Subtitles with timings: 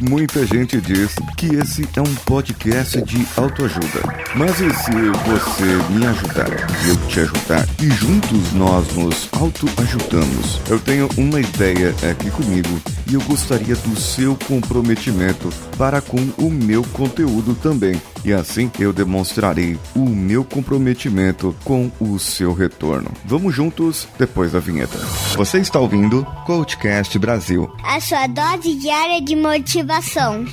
[0.00, 4.00] Muita gente diz que esse é um podcast de autoajuda.
[4.34, 6.48] Mas e se você me ajudar
[6.84, 10.60] e eu te ajudar e juntos nós nos autoajudamos?
[10.70, 16.50] Eu tenho uma ideia aqui comigo e eu gostaria do seu comprometimento para com o
[16.50, 18.00] meu conteúdo também.
[18.24, 23.10] E assim eu demonstrarei o meu comprometimento com o seu retorno.
[23.24, 24.98] Vamos juntos depois da vinheta.
[25.36, 27.70] Você está ouvindo Coachcast Brasil.
[27.84, 30.44] A sua dose diária de motivação.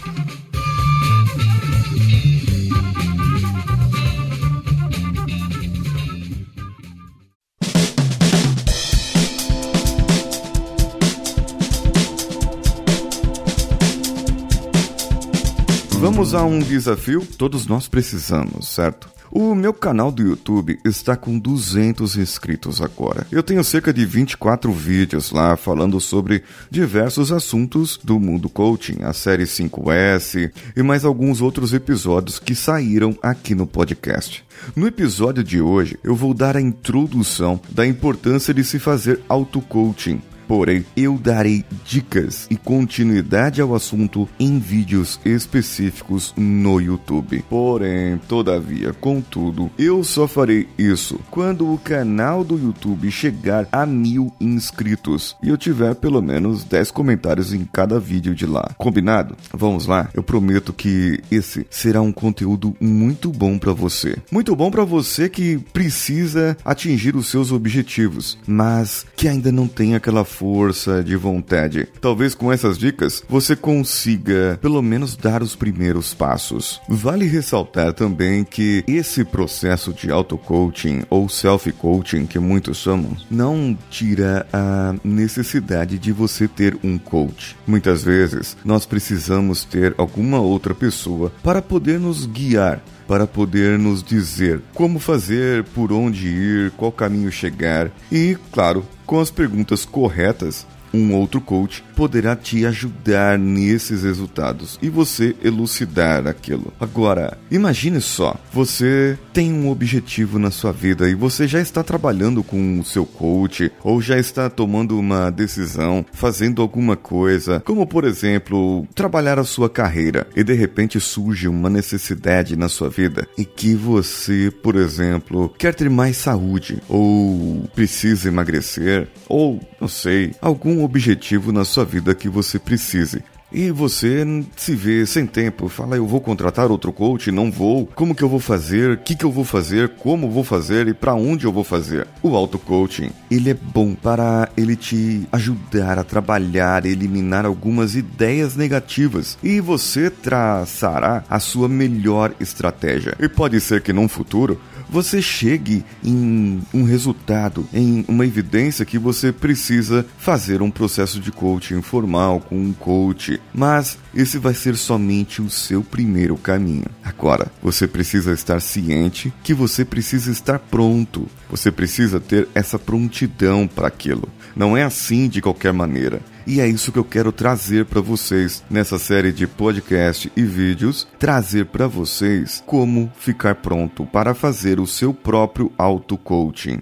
[16.17, 17.23] Vamos a um desafio?
[17.38, 19.08] Todos nós precisamos, certo?
[19.30, 23.27] O meu canal do YouTube está com 200 inscritos agora.
[23.31, 26.41] Eu tenho cerca de 24 vídeos lá falando sobre
[26.72, 33.16] diversos assuntos do mundo coaching, a série 5S e mais alguns outros episódios que saíram
[33.22, 34.44] aqui no podcast.
[34.75, 40.20] No episódio de hoje, eu vou dar a introdução da importância de se fazer auto-coaching
[40.48, 47.44] Porém, eu darei dicas e continuidade ao assunto em vídeos específicos no YouTube.
[47.50, 54.31] Porém, todavia, contudo, eu só farei isso quando o canal do YouTube chegar a mil
[54.39, 58.72] inscritos e eu tiver pelo menos 10 comentários em cada vídeo de lá.
[58.78, 59.36] Combinado?
[59.54, 60.09] Vamos lá?
[60.14, 64.16] Eu prometo que esse será um conteúdo muito bom para você.
[64.32, 69.95] Muito bom para você que precisa atingir os seus objetivos, mas que ainda não tem
[69.95, 71.88] aquela força de vontade.
[71.99, 76.80] Talvez com essas dicas você consiga pelo menos dar os primeiros passos.
[76.88, 84.45] Vale ressaltar também que esse processo de auto-coaching ou self-coaching que muitos chamam não tira
[84.53, 87.55] a necessidade de você ter um coach.
[87.65, 94.03] Muitas vezes nós precisamos ter alguma outra pessoa para poder nos guiar para poder nos
[94.03, 100.67] dizer como fazer, por onde ir, qual caminho chegar e, claro, com as perguntas corretas,
[100.97, 106.73] um outro coach poderá te ajudar nesses resultados e você elucidar aquilo.
[106.80, 112.43] Agora, imagine só, você tem um objetivo na sua vida e você já está trabalhando
[112.43, 118.03] com o seu coach ou já está tomando uma decisão, fazendo alguma coisa, como por
[118.03, 123.45] exemplo, trabalhar a sua carreira e de repente surge uma necessidade na sua vida e
[123.45, 130.83] que você, por exemplo, quer ter mais saúde ou precisa emagrecer ou, não sei, algum
[130.88, 133.24] objetivo na sua vida que você precise.
[133.51, 134.25] E você
[134.57, 138.27] se vê sem tempo, fala eu vou contratar outro coach, não vou, como que eu
[138.27, 141.51] vou fazer, o que que eu vou fazer, como vou fazer e para onde eu
[141.53, 142.06] vou fazer.
[142.21, 148.57] O auto coaching, ele é bom para ele te ajudar a trabalhar, eliminar algumas ideias
[148.57, 153.15] negativas e você traçará a sua melhor estratégia.
[153.18, 154.59] E pode ser que num futuro
[154.89, 161.31] você chegue em um resultado, em uma evidência que você precisa fazer um processo de
[161.31, 166.86] coaching formal com um coach, mas esse vai ser somente o seu primeiro caminho.
[167.03, 171.27] Agora, você precisa estar ciente que você precisa estar pronto.
[171.50, 174.27] Você precisa ter essa prontidão para aquilo.
[174.56, 176.21] Não é assim de qualquer maneira.
[176.47, 181.06] E é isso que eu quero trazer para vocês nessa série de podcast e vídeos,
[181.19, 186.81] trazer para vocês como ficar pronto para fazer o seu próprio auto-coaching.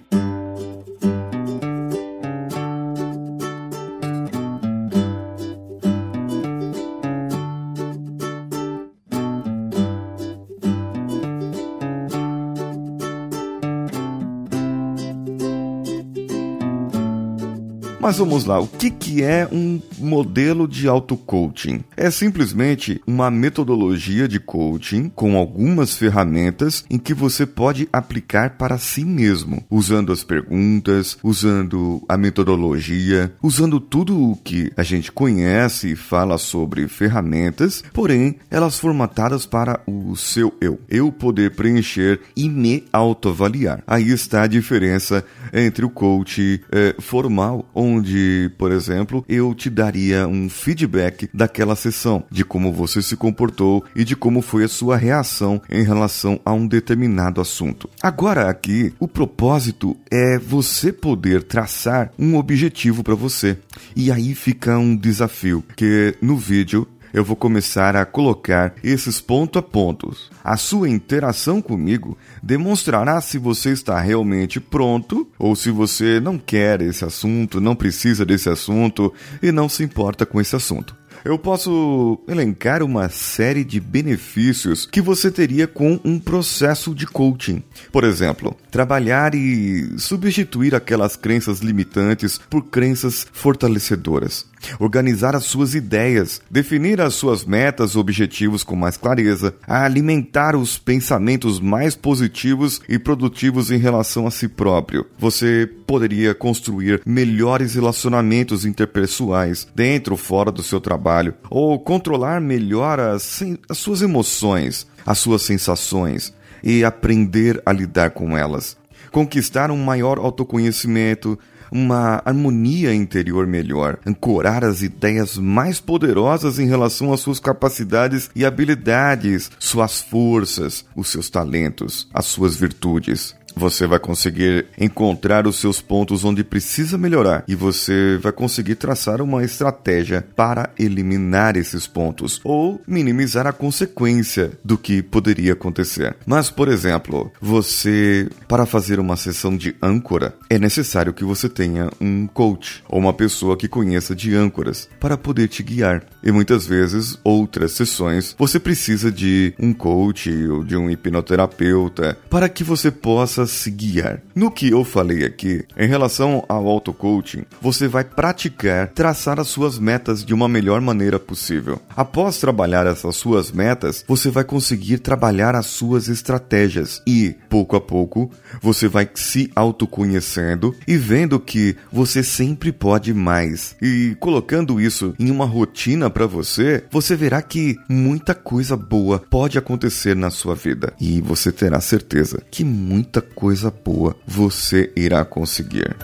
[18.06, 21.82] Mas vamos lá, o que, que é um modelo de auto-coaching?
[21.96, 28.78] É simplesmente uma metodologia de coaching com algumas ferramentas em que você pode aplicar para
[28.78, 35.90] si mesmo, usando as perguntas, usando a metodologia, usando tudo o que a gente conhece
[35.90, 40.78] e fala sobre ferramentas, porém elas formatadas para o seu eu.
[40.88, 43.82] Eu poder preencher e me autoavaliar.
[43.84, 50.26] Aí está a diferença entre o coach eh, formal, onde, por exemplo, eu te daria
[50.28, 54.96] um feedback daquela sessão, de como você se comportou e de como foi a sua
[54.96, 57.88] reação em relação a um determinado assunto.
[58.02, 63.56] Agora, aqui, o propósito é você poder traçar um objetivo para você.
[63.94, 69.58] E aí fica um desafio, que no vídeo eu vou começar a colocar esses ponto
[69.58, 70.30] a pontos.
[70.42, 76.80] A sua interação comigo demonstrará se você está realmente pronto ou se você não quer
[76.82, 79.12] esse assunto, não precisa desse assunto
[79.42, 80.94] e não se importa com esse assunto.
[81.26, 87.64] Eu posso elencar uma série de benefícios que você teria com um processo de coaching.
[87.90, 94.46] Por exemplo, trabalhar e substituir aquelas crenças limitantes por crenças fortalecedoras
[94.78, 100.78] organizar as suas ideias, definir as suas metas e objetivos com mais clareza, alimentar os
[100.78, 105.06] pensamentos mais positivos e produtivos em relação a si próprio.
[105.18, 112.98] Você poderia construir melhores relacionamentos interpessoais dentro ou fora do seu trabalho, ou controlar melhor
[112.98, 118.76] as, as suas emoções, as suas sensações e aprender a lidar com elas.
[119.12, 121.38] Conquistar um maior autoconhecimento,
[121.70, 128.44] uma harmonia interior melhor, ancorar as ideias mais poderosas em relação às suas capacidades e
[128.44, 133.34] habilidades, suas forças, os seus talentos, as suas virtudes.
[133.58, 139.22] Você vai conseguir encontrar os seus pontos onde precisa melhorar e você vai conseguir traçar
[139.22, 146.14] uma estratégia para eliminar esses pontos ou minimizar a consequência do que poderia acontecer.
[146.26, 151.88] Mas, por exemplo, você, para fazer uma sessão de âncora, é necessário que você tenha
[151.98, 156.04] um coach ou uma pessoa que conheça de âncoras para poder te guiar.
[156.22, 162.50] E muitas vezes, outras sessões, você precisa de um coach ou de um hipnoterapeuta para
[162.50, 164.22] que você possa se guiar.
[164.34, 169.78] No que eu falei aqui, em relação ao auto-coaching, você vai praticar traçar as suas
[169.78, 171.80] metas de uma melhor maneira possível.
[171.96, 177.80] Após trabalhar essas suas metas, você vai conseguir trabalhar as suas estratégias e, pouco a
[177.80, 183.76] pouco, você vai se autoconhecendo e vendo que você sempre pode mais.
[183.80, 189.58] E colocando isso em uma rotina para você, você verá que muita coisa boa pode
[189.58, 195.94] acontecer na sua vida e você terá certeza que muita coisa boa você irá conseguir.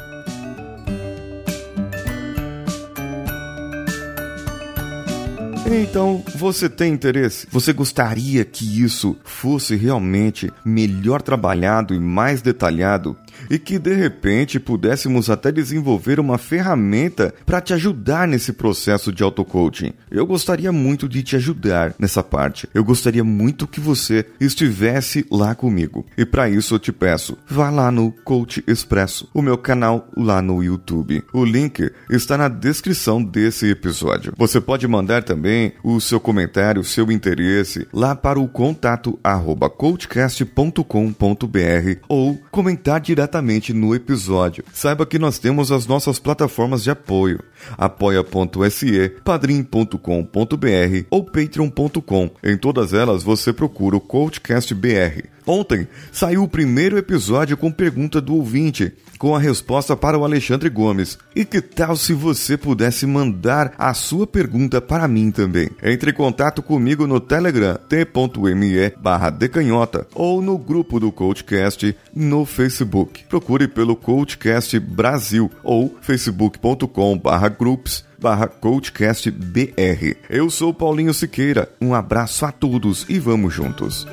[5.75, 7.47] Então, você tem interesse?
[7.51, 13.17] Você gostaria que isso fosse realmente melhor trabalhado e mais detalhado?
[13.51, 19.23] E que de repente pudéssemos até desenvolver uma ferramenta para te ajudar nesse processo de
[19.23, 19.93] auto-coaching.
[20.11, 22.69] Eu gostaria muito de te ajudar nessa parte.
[22.75, 26.07] Eu gostaria muito que você estivesse lá comigo.
[26.17, 30.43] E para isso eu te peço, vá lá no Coach Expresso, o meu canal lá
[30.43, 31.25] no YouTube.
[31.33, 34.33] O link está na descrição desse episódio.
[34.37, 39.19] Você pode mandar também o seu comentário, o seu interesse lá para o contato
[39.77, 40.87] coachcast.com.br
[42.09, 44.65] ou comentar diretamente diretamente no episódio.
[44.73, 47.41] Saiba que nós temos as nossas plataformas de apoio:
[47.77, 49.97] apoia.se, padrim.com.br
[51.11, 52.31] ou patreon.com.
[52.43, 55.33] Em todas elas você procura o Coachcast BR.
[55.47, 60.69] Ontem saiu o primeiro episódio com pergunta do ouvinte, com a resposta para o Alexandre
[60.69, 61.19] Gomes.
[61.35, 65.69] E que tal se você pudesse mandar a sua pergunta para mim também?
[65.83, 72.45] Entre em contato comigo no Telegram t.me barra decanhota ou no grupo do Coachcast no
[72.45, 73.25] Facebook.
[73.29, 80.17] Procure pelo Coachcast Brasil ou facebook.com barra groups barra coachcastbr.
[80.29, 84.07] Eu sou Paulinho Siqueira, um abraço a todos e vamos juntos.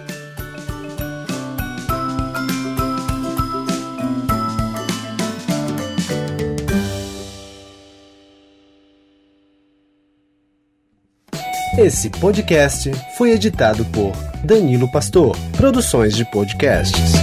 [11.77, 14.11] Esse podcast foi editado por
[14.43, 17.18] Danilo Pastor, Produções de Podcasts.